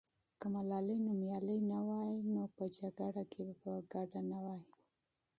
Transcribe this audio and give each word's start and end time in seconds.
که 0.39 0.45
ملالۍ 0.55 0.97
نومیالۍ 1.05 1.57
نه 1.71 1.79
وای، 1.87 2.15
نو 2.33 2.41
په 2.55 2.63
جګړه 2.77 3.23
کې 3.31 3.41
به 3.47 3.53
شامله 3.91 4.19
نه 4.31 4.37
وای. 4.45 4.63